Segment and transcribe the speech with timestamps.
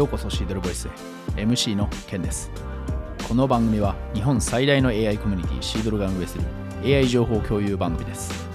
[0.00, 0.88] ようこそシードルボイス
[1.36, 1.42] へ。
[1.42, 2.50] MC のケンです。
[3.28, 6.44] この番組は日本最大の AI コミュニティシードルが運営する
[6.82, 8.48] AI 情報共有番組です。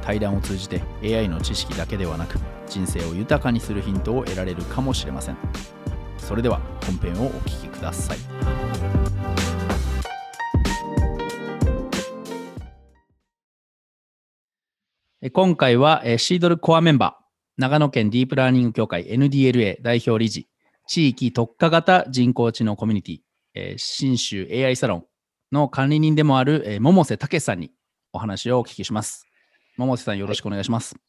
[0.00, 5.36] 対談を通じて AI の知識だけではなく人生を豊かにするヒントを得られるかもしれません。
[6.18, 8.18] それでは本編をお聞きください。
[15.32, 17.26] 今回はシードルコアメンバー。
[17.58, 20.46] 長野県ディープラーニング協会 NDLA 代表理事。
[20.88, 23.18] 地域特化型人工知能コミュニティ、
[23.54, 25.04] えー、新州 AI サロン
[25.50, 27.72] の管理人でもある、えー、百瀬武さんに
[28.12, 29.26] お話をお聞きします。
[29.76, 31.02] 百瀬さん、よろしくお願いします、はい。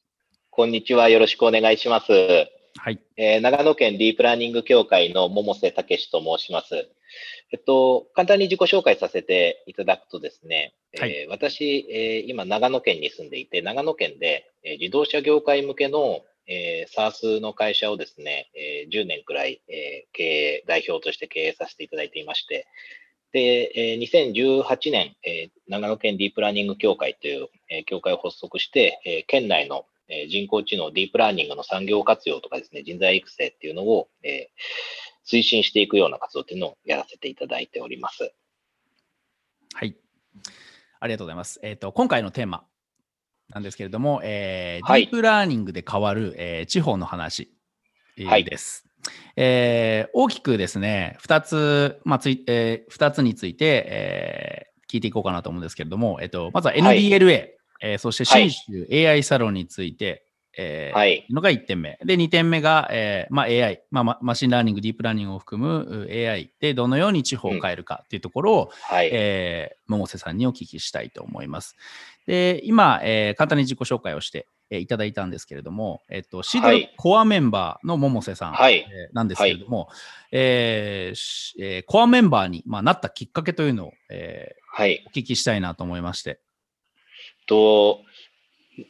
[0.49, 1.09] こんにちは。
[1.09, 2.11] よろしくお願いします。
[2.11, 2.99] はい。
[3.17, 6.89] えー、長野県ディープラーニング協会の百瀬武と申します。
[7.51, 22.67] えっと、簡単に自己紹介させていただくとですね、はい、えー、私、えー、今、長野県に住んでいて、長野県で、えー、自動車業界向けのえー、SARS の会社をですね、えー、10年くらい、えー、経営、代表として経営させていただいていまして、
[23.33, 29.85] で、えー、2018年、えー、長野県ディープラーニング協会という、えー、協会を発足して、えー、県内の、
[30.29, 38.31] 人工知能、ディープラーニングの産業活用とかですね、人材育成っていうのを、えー、推進していくような活動っていうのをやらせていただいております。
[39.73, 39.97] はい。
[41.01, 41.59] ありがとうございます。
[41.61, 42.65] えっ、ー、と、今回のテーマ、
[43.49, 47.51] なんですけれども、えー、はい、ディープラーニングで変わる、えー、地方の話、
[48.25, 48.85] はい、です。
[49.35, 60.26] えー、大きくですね、2つ、まあついえー、2つについて、えー、聞いていこうかなと思うんですけれども、えっと、まずは NDLA、はい、えー、そして新州 AI サロンについて、
[60.57, 61.99] えー、はい、のが1点目。
[62.03, 68.95] で、2点目が、えーまあ、AI、まあ、マシンラーニング、ディープラーニングを含む AI でどのように地方を変えるかというところを、うん。
[68.95, 71.75] はい、えー、百瀬さんにお聞きしたいと思います。
[72.25, 79.87] で、今、えー、簡単に自己紹介をして、えー、いただいたんですけれども、えっ、と、シードルコアメンバーの百瀬さん、はい、えー、なんですけれども、はい、
[80.31, 86.39] えーえー、コアメンバーに、まあ、なったきっかけというのを、えーはい、お聞きしたいなと思いまして。
[87.45, 88.01] と、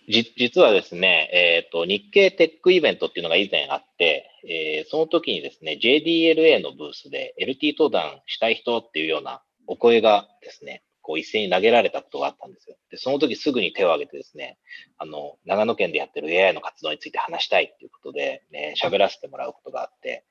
[0.09, 12.75] じ実はですね、えっ、ー、と、日経テックイベントっていうのが以前あって、えー、その時にですね、JDLA のブースで LT 登壇したい人っていうようなお声がですね、こう一斉に投げられたことがあったんですよ。
[12.91, 14.57] で、その時すぐに手を挙げてですね、
[14.97, 20.25] あの、長野県でやってる AI の活動について話したいっていうことで、ね、喋らせてもらうことがあって、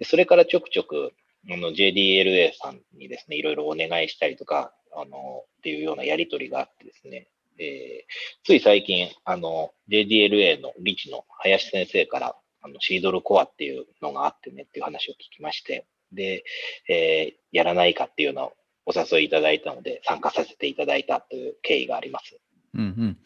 [0.00, 1.12] で、それからちょくちょく、
[1.48, 7.28] あの、JDLA さんにですね、いろいろお願いしたりとか、あの、っていうようなやりとりがあってですね、
[7.58, 16.44] えー、つい最近、あの、JDLA の理事の林先生から、あの、シードルコアっていうのがあってねっていう話を聞きまして、で、
[16.88, 18.52] えー、やらないかっていうのを
[18.86, 22.38] お誘いいただいたので、参加させていただいたという経緯があります。
[22.74, 23.18] うんうん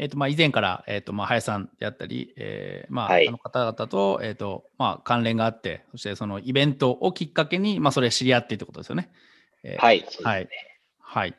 [0.00, 9.10] えーとまあ、以前から、えーとまあ、林さんであったり、えーまあ、はい、あの方々と,、えーとまあ、関連があって、そしてそのイベントをきっかけに、まあ、それ知り合ってってことですよね。
[9.64, 10.06] えー、はい、ね。
[10.22, 10.48] はい、
[11.00, 11.34] はい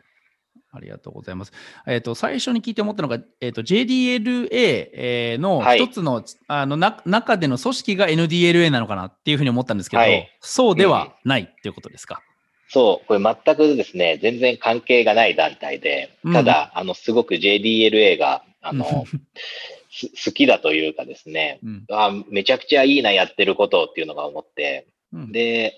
[0.72, 1.53] ありがとうございます。
[1.88, 12.22] えっ、ー、と、最初に聞いて思ったのが、えっ、ー、と、JDLA の一つの、はい、あのな、中での組織が NDLA なのかなっていうふうに思ったんですけど、はい、そうではないっていうことですか、うん、
[12.69, 18.86] そう、これ全くですね、全然関係がない団体で、ただ、うん、あの、すごく JDLA が、あの、
[20.24, 25.78] 好きだというかですね、うん、あめちゃくちゃいいな、やってることっていうのが思って、で、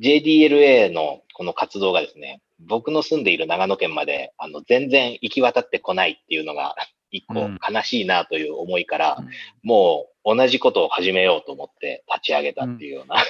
[0.00, 6.74] JDLA のこの活動がですね、僕の住んでいる長野県まで、あの、全然行き渡ってこないっていうのが、
[7.10, 9.28] 一個悲しいなという思いから、うん、
[9.62, 13.24] もう同じことを始めようと思って立ち上げたっていうような、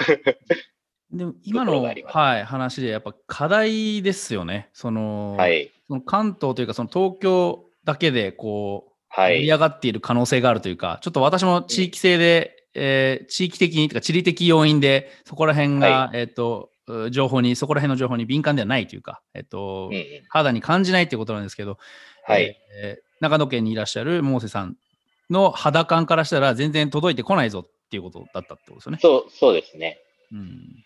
[1.12, 4.68] うん、でも今の、はい、話でやっぱ課題ですよね。
[4.72, 16.70] その、はい、その関東というか、その東京だけでこう、はい、盛り上がっている可能性があるというか、ちょっと私も地域性で、うん、えー、地域的にとか地理的要因で、そこら辺が、はい、えっ、ー、と、
[17.10, 19.90] 情報に、そこら辺の情報に敏感ではないというか、えっと、
[20.28, 21.78] 肌に感じないということなんですけど、
[22.26, 22.56] はい。
[22.82, 24.76] えー、長野県にいらっしゃる百瀬さん
[25.30, 28.98] の肌感からしたら全然届いてこないぞっていうことだったってことですよね。
[29.00, 29.98] そう、そうですね。
[30.32, 30.84] うん。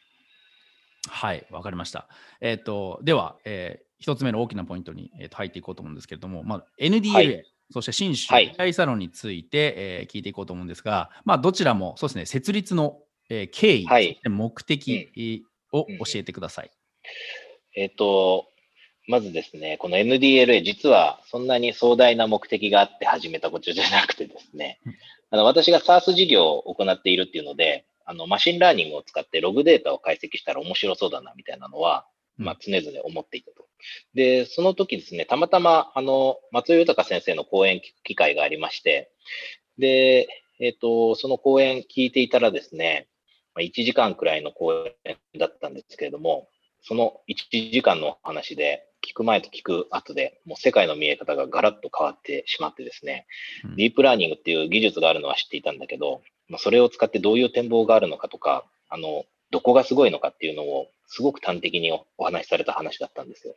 [1.08, 2.08] はい、わかりました。
[2.40, 12.98] えっ、ー、と、では、えー、一つ目の大きなポイントに、えー、と入っていこうと思うんですけれども、まあ、NDLA、はい、そして新州 AI サロンについて、はい、えー、聞いていこうと思うんですが、まあ、どちらもそうですね、設立の、
[13.28, 16.70] えー、経緯、はい、目的、を教えてください。
[17.74, 18.46] えっ、ー、と、
[19.08, 24.78] まずですね、この NDLA、実はそんなに壮大な目的があって始めたことじゃなくてですね、
[25.30, 33.66] あの私が SaaS 事業を行っているっていうので、あのマシンラーニングを使ってログデータを解析したら面白そうだなみたいなのは、まあ、常々思っていたと。
[34.14, 39.10] で、その時ですね、たまたま、あの、松尾豊先生の講演聞く機会がありまして、
[39.78, 40.28] で、
[40.60, 43.12] えっ、ー、と、その講演聞いていたらですね、まあ、
[43.60, 44.72] 1時間くらいの講
[45.04, 46.49] 演だったんですけれども、
[46.82, 53.26] その1時間の話で、聞く前と聞く後で、もう世界の見え方がガラッと変わってしまってですね、
[53.64, 63.56] うん、ディープラーニングっていう技術があるのは知っていたんだけど、まあ、それを使ってどういう展望があるのかとか、あの、どこがすごいのかっていうのを、すごく端的にお話しされた話だったんですよ。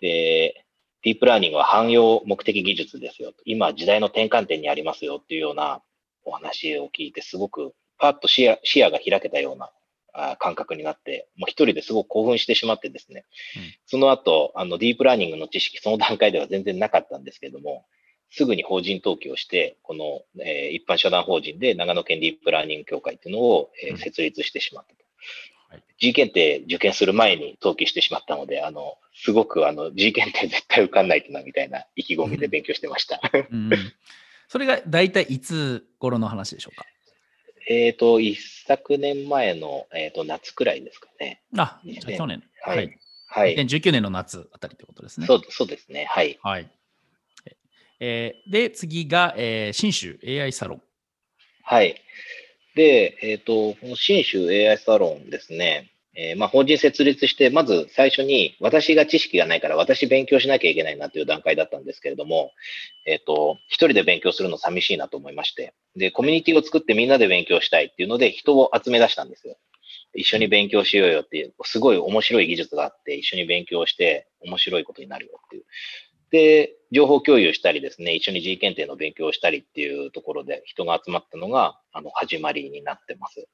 [0.00, 0.64] で、
[1.02, 3.32] ディープラーニングは汎用目的技術ですよ。
[3.44, 5.80] 今、時代の転換点にありますよっていうような
[6.24, 9.70] お話を聞いて、すごくパッと視野視野が開けたような
[10.38, 13.24] 感覚になって、もう一人ですごく興奮してしまってですね、
[13.56, 17.86] うん、その後、あの、ディープラーニングの知識、その段階では全然なかったんですけども、
[18.30, 25.04] すぐに法人登記をして、この、えー、一般社団法人で長野県ディープラーニング協会っていうのを、えー、設立してしまったと。
[25.74, 33.20] うん、G 検定受験する前に登記してしまったので、あの、すごくあの G 検定絶対受かんないとなみたいな意気込みで勉強してました。
[33.50, 33.70] うん、
[34.48, 36.84] それが大体いつ頃の話でしょうか？
[37.68, 41.42] えっ、ー、と、一昨年前の、えーと、夏くらいですかね。
[41.56, 42.42] あ、じゃ去年。
[42.62, 42.98] はい。
[43.28, 43.56] はい。
[43.56, 45.26] 2019年の夏あたりってことですね。
[45.26, 46.06] そうそうですね。
[46.06, 46.38] はい。
[46.42, 46.70] はい。
[48.00, 50.82] えー、で、次が、えー、新州 AI サロン。
[51.62, 52.00] はい。
[52.74, 55.90] で、えっ、ー、と、この新州 AI サロンですね。
[56.20, 62.50] えー、まあ、法人設立して、まず最初に私が知識がないから私勉強しなきゃいけないなという段階だったんですけれども、
[63.06, 69.56] えっ、ー、と、一人で勉強するの寂しいなと思いまして、で、コミュニティを作ってみんなで勉強したいっていうので人を集め出したんですよ。
[70.12, 75.64] 一緒に勉強しようよっていう、すごい面白い技術があって、一緒に勉強して面白いことになるよっていう。
[76.32, 83.46] で、情報共有したりですね、一緒に G 検定の勉強をしたりっていうところで人が集まったのが、あの、始まりになってます。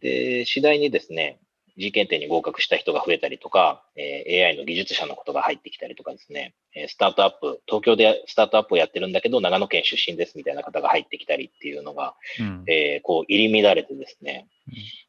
[0.00, 1.38] で、次第にですね、
[1.76, 14.48] G 検定に合格した人が増えたりとか、えー、AI の技術者のことが入ってきたりとかですね、えスタートアップ、東京でスタートアップをやってるんだけど、長野県出身ですみたいな方が入ってきたりっていうのが、うん、えー、こう入り乱れてですね、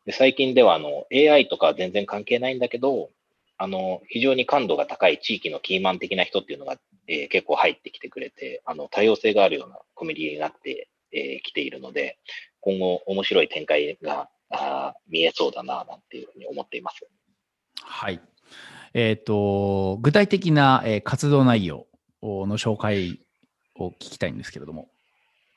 [0.05, 3.09] で最近ではあの AI とか全然関係ないんだけど、
[3.57, 6.77] あの、非常に感度が高い地域のキーマン的な人っていうのが、
[7.07, 12.19] えー、結構入ってきてくれて、あの、多様性があるようなコミュニティになってき、えー、ているので、
[12.59, 17.07] 今後面白い展開があ見えそうだな、なんていうふうに思っています。
[17.81, 18.21] はい。
[18.93, 21.87] えっ、ー、と、具体的な、えー、活動内容
[22.21, 23.19] の紹介
[23.75, 24.89] を聞きたいんですけれども。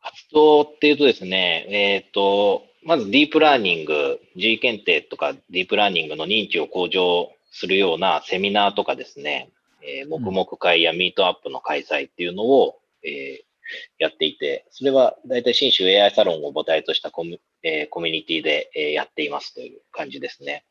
[0.02, 9.50] 活動っていうとですね、えっ、ー、と、まずディープラーニング、G 検定とかディープラーニングの認知を向上するようなセミナーとかですね、
[9.82, 13.49] えー、黙々会やミートアップの開催っていうのを、えー、
[13.98, 20.64] やっていて、それは大体新州 AI サロンを母体としたコミ,、えー、コミュニティで、えー、やっていますという感じですね。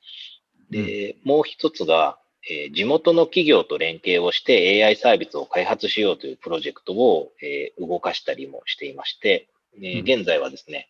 [0.70, 2.20] で、うん、もう一つが、
[2.50, 10.90] えー、地元の企業と連携をして AI サービスを開発しようというプロジェクトを、えー、動かしたりもしていまして、えー、現在はですね、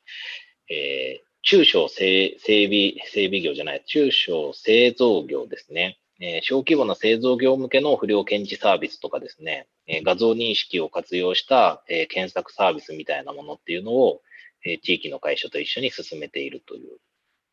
[0.70, 6.00] えー、中小整備、整備業じゃない、中小製造業ですね。
[6.21, 14.21] えー、小規模な製造業向けの不良検知サービスとかですね、えー、画像認識を活用した、えー、検索サービスみたいなものっていうのを、
[14.66, 16.98] え地域の会社と一緒に進めているという、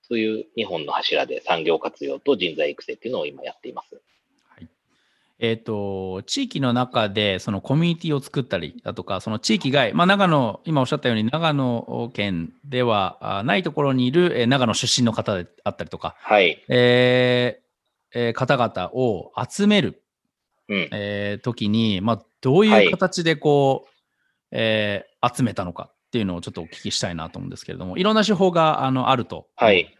[0.02, 4.02] そういう日本の柱で産業活用と人材育成っていうのを今やっています。
[4.48, 4.68] はい
[5.38, 17.60] えーと、地域の中でそのコミュニティを作ったりだとか、その地域外、まあ、長野、今おっしゃったように、長野県ではないところにいる、えー、長野出身の方であったりとか、はいえ
[18.14, 20.02] えー、方々を集める、
[20.68, 23.92] うん、えー、時に、まあ、どういう形でこう、はい、
[24.52, 29.96] えー、集めたのかっていうのをちょっとお聞きしたいなと思うんですけれども、いろんな手法があのあると、ね、はい。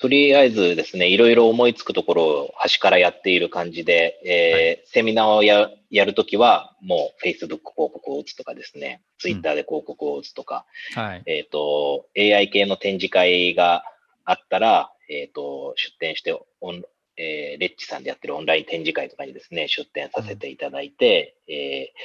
[0.00, 10.66] とりあえずですね、いろいろ思いつくところを端からやっている感じで、えー、はい、セミナーをややるときは、もう Facebook 広告を打つとかですね、Twitter で広告を打つとか、
[10.96, 13.84] うん、はい、えっ、ー、と、AI 系の展示会が
[14.24, 16.82] あったら、えっ、ー、と、出展してオン、
[17.16, 21.98] えー、レッチさんでやってるオンライン展示会とかにですね、出展させていただいて、うん、えー、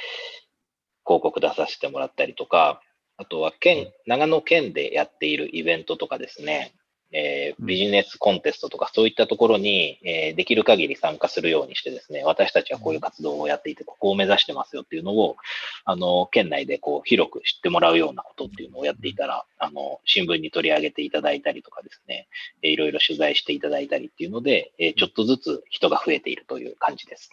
[1.06, 2.82] 広告出させてもらったりとか、
[3.16, 6.74] あとは県、長野県でやっているイベントとかですね、
[7.12, 15.36] えー、ビジネスコンテストとかそういったところに、えー、できる限り参加するようにしてですね、私たちはこういう活動をやっていて、ここを目指してますよっていうのを、
[15.84, 22.28] あの、県内でこう広く知ってもらうようなことっていうのをやっていたら、あの、新聞に取り上げていただいたりとかですね、
[22.62, 27.30] えー、いろいろ取材していただいたりっていうので、えー、ちょっとずつ人が増えているという感じです。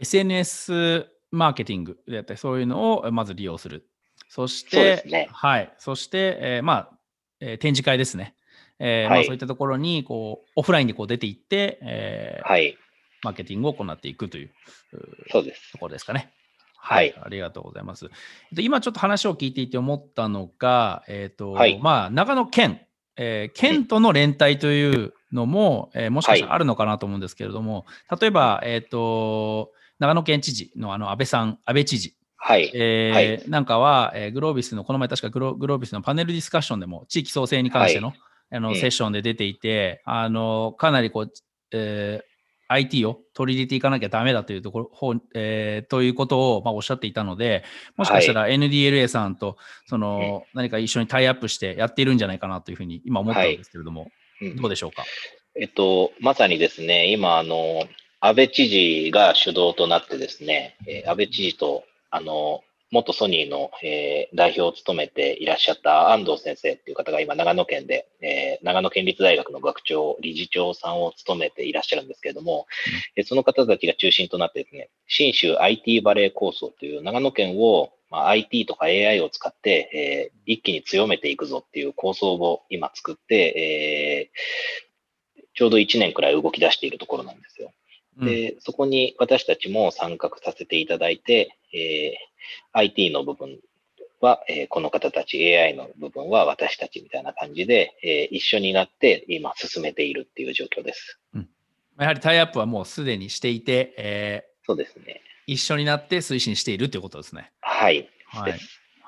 [0.00, 3.86] SNS マーケティングであったり、そういうのをまず利用する。
[4.28, 5.72] そして、ね、はい。
[5.78, 6.90] そして、えー、まあ、
[7.40, 8.34] えー、展示会ですね。
[8.78, 12.76] えー、はい、まあ、そういったところにこうオフラインでこう出ていって、えー、はい、
[13.22, 14.50] マーケティングを行っていくという
[15.30, 15.72] そうです。
[15.72, 16.32] ところですかね。
[16.76, 18.10] はい、ありがとうございます。
[18.58, 22.82] 今ちょっと話を聞いていて思ったのが、えっ、ー、と、はい、まあ、長野県、
[23.16, 32.14] えー、県との連帯というのも、えー、もしかしたらあるのかなと思うんですけれども、はい、例えば、えっ、ー、と、長野県知事のあの安倍さん、安倍知事。
[32.36, 32.70] はい。
[32.74, 38.12] えー、はい、なんかは、えー、グロービスの、この前確かグログロービスのパネルディスカッションでも、地域創生に関しての、
[38.50, 41.32] あの、セッションで出ていて、あの、かなりこう、
[41.72, 42.34] えー、
[42.68, 47.62] IT を取り入れていかなきゃだめだというところ、えー、ということを、まあ、おっしゃっていたので、
[47.96, 54.02] もしかしたら NDLA さんとその、何か一緒にタイアップしてやっているんじゃないかなというふうに今思ったんですけれども、
[54.40, 55.04] はい、どうでしょうか？
[55.60, 57.84] えっと、まさにですね、今、あの、
[58.20, 62.62] 安倍知事が主導となってですね、えー、安倍知事と、あの、
[62.94, 72.66] 元ソニーの、えー、代表を務めていらっしゃった安藤先生っていう方が今長野県で、えー、長野県立大学の学長、理事長さんを務めていらっしゃるんですけれども、
[73.16, 84.30] うん、その方たちが中心となってですね、新州 IT バレー構想という長野県を、まあ、IT とか AI を使って、えー、一気に強めていくぞっていう構想を今作って、
[85.36, 87.72] えー、ちょうど1年くらい動き出しているところなんですよ。
[88.18, 92.12] で、そこに私たちも参画させていただいて、えー、
[92.72, 93.58] IT の部分
[94.20, 101.18] は、えー、この方たち、AI の部分は私たちみたいな感じで、えー、一緒になって今進めているっていう状況です。
[101.34, 101.48] うん、
[101.98, 105.20] やはりタイアップはもうすでにしていて、えー、そうですね。
[105.46, 107.52] 一緒になって推進しているということですね。
[107.60, 108.08] はい。
[108.26, 108.58] はい。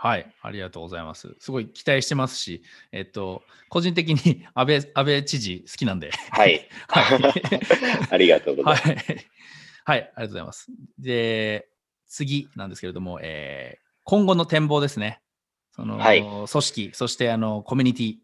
[0.07, 1.35] はい、ありがとうございます。
[1.41, 6.13] すごい期待してますし、えっと、個人的に安倍安倍知事好きなんで。
[6.31, 6.69] はい。
[6.87, 7.05] はい、
[8.11, 8.87] ありがとうございます。
[8.87, 10.69] はい、はい、ありがとうございます。
[11.01, 11.67] で、
[12.07, 15.21] 次なんですけれども、えー、今後の展望ですね。
[15.73, 18.15] その、はい、組織、そしてあのコミュニティ、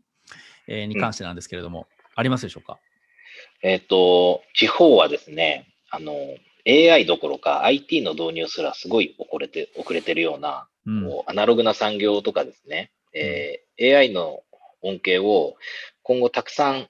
[0.68, 2.78] えー、に関してなんですけれども、うん、ありますでしょうか？
[3.60, 6.14] えっ、ー、と、地方はですね、あの、
[6.66, 14.40] AI どころか IT の導入すらすごい遅れて、遅れてるような、うん、うアナログな産業とかですね、えー、AI の
[14.82, 15.54] 恩恵を
[16.02, 16.88] 今後たくさん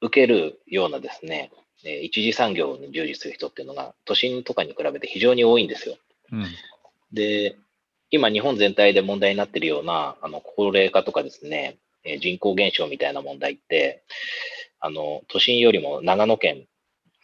[0.00, 1.50] 受けるようなですね、
[1.84, 5.96] え一次産業に従事する人っていうのが都心とかに比べて非常に多いんですよ。
[6.32, 6.46] うん、
[7.12, 7.56] で、
[8.10, 14.02] 今日本全体で問題になっているようなあの高齢化とかですね、え人口減少みたいな問題って、
[14.80, 16.66] あの都心よりも長野県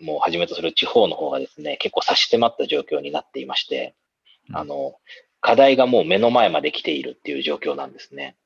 [0.00, 3.94] もはじめとする地方の方がですね、結構差し迫った状況になっていまして、
[4.52, 4.94] あの、
[5.40, 8.36] 課題がもう目の前まで来ているっていう状況なんですね。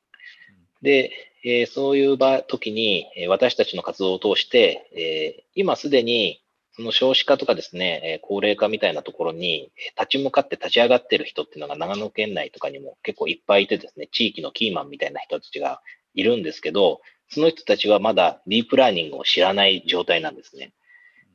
[0.83, 1.11] で、
[1.45, 6.41] えー、そういう場、時に、え私たちの活動を通して、えー、今すでに、
[6.75, 15.83] その少子化とかですね、え高齢化みたいなところに立ち向かって立ち上がってる人っていうのが長野県内とかにも結構いっぱいいてですね、地域のキーマンみたいな人たちが
[16.15, 20.73] いるんですけど、その人たちはまだディープラーニングを知らない状態なんですね。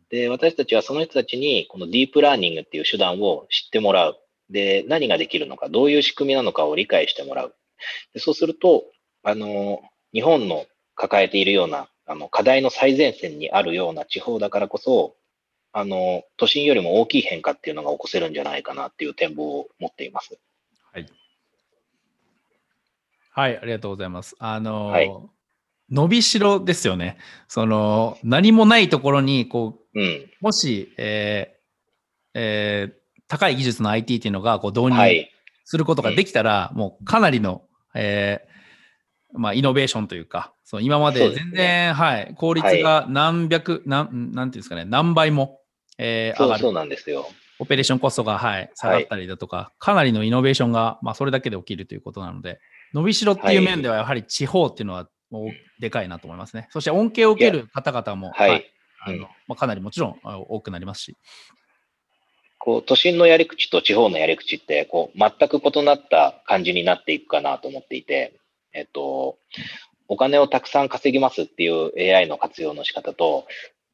[0.10, 4.18] で、私たちはその人たちに、このディープラーニングっていう手段を知ってもらう。
[4.50, 7.56] で、何ができるのか、どういう仕組みなのかを理解してもらう。
[8.14, 8.86] でそうすると、
[9.24, 9.82] あの、
[10.14, 15.16] 日本の抱えているような、あの、課題の最前線にあるような地方だからこそ、
[15.74, 20.40] あの、都心よりも大きい変化っていうのが起こせるんじゃないかなっていう展望を持っています。
[20.94, 21.06] はい。
[23.32, 24.36] はい、ありがとうございます。
[24.40, 25.12] あの、はい、
[25.92, 27.18] 伸びしろですよね。
[27.48, 31.58] その、何もないところに、こう、うん、もし、えー
[32.36, 32.94] えー、
[33.28, 35.26] 高い技術の IT っていうのがこう導入
[35.66, 37.64] することができたら、はいうん、もうかなりの、
[37.96, 38.48] えー
[39.34, 45.62] まあ、イノベーションというか、その今まで全然、ね、はい、効率が何百、はい、なん、なんていうんですかね、何倍も、
[45.98, 46.62] えー、上がる。
[46.62, 47.28] そうなんですよ。
[47.60, 52.60] オペレーションコストが、はい、下がったりだとか、はい、かなりのイノベーションが、まあ、それだけで起きるということなので、
[52.94, 56.68] 伸びしろっていう面では、やはり地方っていうのはもうでかいなと思いますね。
[56.72, 58.72] そして恩恵を受ける方々も、はい、
[59.08, 61.18] あのまあ、かなりもちろん多くなりますし。
[62.60, 68.40] こう都心のやり口と地方のやり口ってこう全く異なった感じになっていくかなと思っていて、
[68.74, 69.38] えっと、
[70.08, 73.46] お金をたくさん稼ぎますっていう AI の活用の仕方と、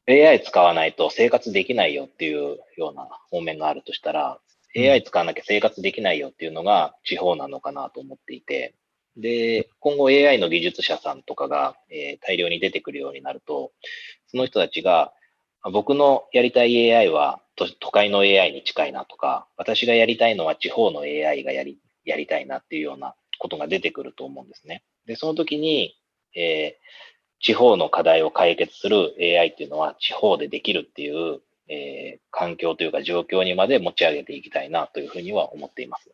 [0.08, 4.38] AI 使わないと生活できないよっていうような方面があるとしたら、
[4.76, 8.74] AI 使わなきゃ生活できないよっていうのが地方なのかなと思っていて、
[9.16, 13.72] で、今後 AI の技術者さんとかが、えー、大量に出てくるようになると、
[14.34, 15.12] その人たちが、
[15.72, 17.40] 僕のやりたい AI は
[17.78, 24.82] 都会の AI に近いなとか、私がやりたいのは地方の AI がやり、やりたいなっていうようなことが出てくると思うんですね。
[25.06, 25.94] で、その時に、
[26.34, 36.10] えー、地方の課題を解決する AI っていうのは地方でできるっていう、えー、環境というか状況にまで持ち上げていきたいなというふうには思っています。